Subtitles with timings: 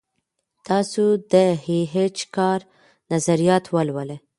[0.67, 1.33] تاسو د
[1.65, 2.59] ای اېچ کار
[3.11, 4.17] نظریات ولولئ.